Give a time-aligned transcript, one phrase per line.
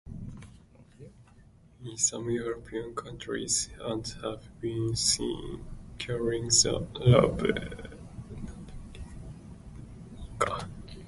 [1.85, 5.63] In some European countries ants have been seen
[5.99, 7.67] carrying the larvae.